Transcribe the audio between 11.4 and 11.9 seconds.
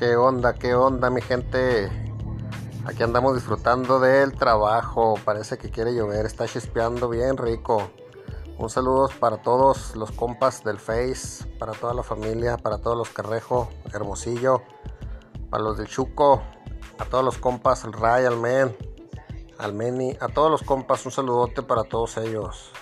para